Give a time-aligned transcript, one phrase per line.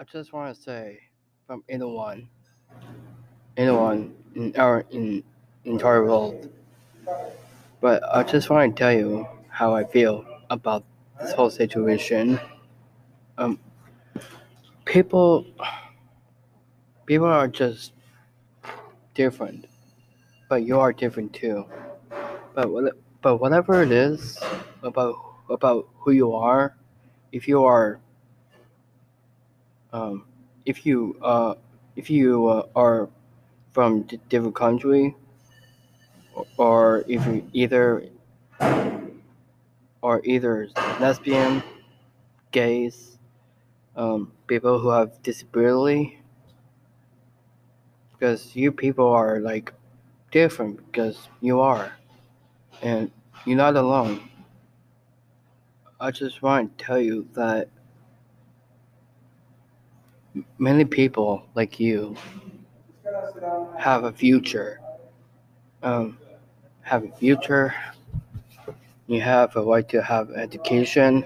[0.00, 0.98] I just want to say
[1.46, 2.30] from anyone,
[3.58, 5.22] anyone in our in
[5.66, 6.50] entire world.
[7.82, 10.84] But I just want to tell you how I feel about
[11.20, 12.40] this whole situation.
[13.36, 13.58] Um,
[14.86, 15.44] people,
[17.04, 17.92] people are just
[19.12, 19.66] different,
[20.48, 21.66] but you are different too.
[22.54, 22.70] But
[23.20, 24.38] but whatever it is
[24.82, 25.16] about
[25.50, 26.74] about who you are,
[27.32, 28.00] if you are
[29.92, 30.24] um,
[30.66, 31.54] if you uh,
[31.96, 33.08] if you uh, are
[33.72, 35.14] from different country
[36.56, 38.04] or if you either
[40.02, 40.68] or either
[41.00, 41.62] lesbian
[42.52, 43.18] gays
[43.96, 46.18] um, people who have disability
[48.12, 49.72] because you people are like
[50.30, 51.92] different because you are
[52.82, 53.10] and
[53.44, 54.20] you're not alone.
[56.00, 57.68] I just want to tell you that
[60.58, 62.16] many people like you
[63.78, 64.80] have a future.
[65.82, 66.18] Um,
[66.82, 67.74] have a future.
[69.06, 71.24] You have a right to have education,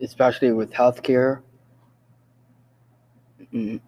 [0.00, 1.42] especially with healthcare.
[3.52, 3.80] Mm.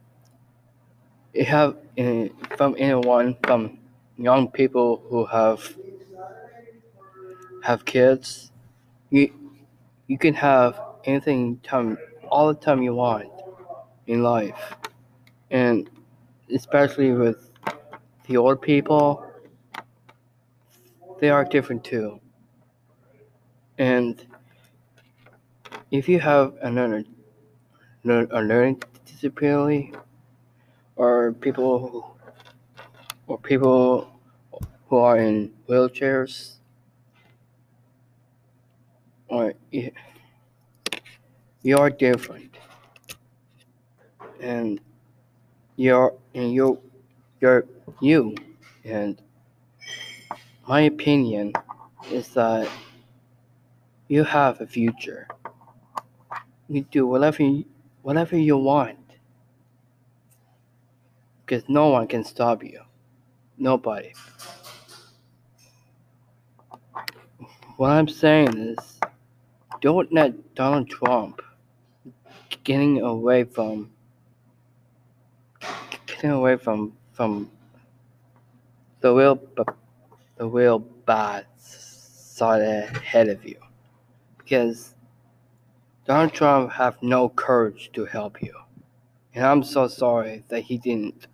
[1.35, 2.25] You have uh,
[2.57, 3.79] from anyone from
[4.17, 5.77] young people who have
[7.63, 8.51] have kids.
[9.11, 9.42] You
[10.07, 13.31] you can have anything time all the time you want
[14.07, 14.75] in life.
[15.51, 15.89] And
[16.53, 17.51] especially with
[18.27, 19.25] the old people
[21.21, 22.21] they are different too.
[23.79, 24.27] And
[25.93, 27.05] if you have another
[28.05, 29.93] a learning disability
[30.97, 32.17] or people
[33.29, 34.21] or people
[34.89, 36.57] who are in wheelchairs
[39.33, 39.55] or
[41.63, 42.55] you're different.
[44.41, 44.79] And
[45.77, 46.79] you're and you
[47.41, 47.65] you're
[48.01, 48.35] you.
[48.85, 49.21] And
[50.69, 51.55] my opinion
[52.11, 52.69] is that
[54.09, 55.27] you have a future.
[56.69, 57.65] You do whatever you,
[58.03, 58.99] whatever you want.
[61.41, 62.81] Because no one can stop you.
[63.57, 64.13] Nobody.
[67.79, 69.01] What i'm saying is
[69.83, 71.43] don't let Donald Trump
[72.63, 73.91] getting away from
[76.07, 77.51] getting away from from
[79.01, 79.43] the real
[80.37, 83.59] the real bad side ahead of you
[84.39, 84.95] because
[86.07, 88.55] Donald Trump have no courage to help you
[89.35, 91.27] and I'm so sorry that he didn't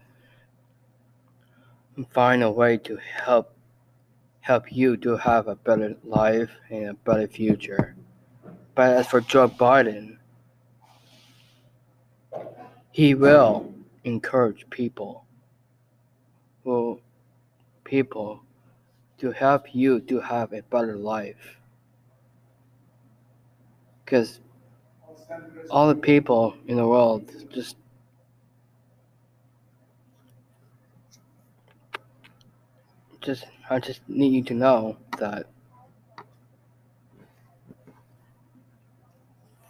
[2.11, 3.53] find a way to help
[4.41, 7.95] help you to have a better life and a better future.
[8.79, 10.19] But as for Joe Biden,
[12.93, 13.75] he will
[14.05, 15.25] encourage people
[16.63, 17.01] who
[17.83, 18.41] people
[19.19, 21.59] to help you to have a better life.
[24.05, 24.39] Because
[25.73, 27.75] all the people in the world just
[33.21, 35.47] just I just need you to know that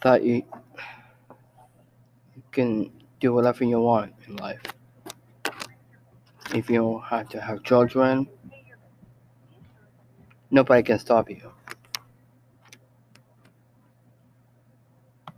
[0.03, 0.43] that you,
[2.37, 4.61] you can do whatever you want in life.
[6.55, 8.29] If you have to have children,
[10.51, 11.53] nobody can stop you.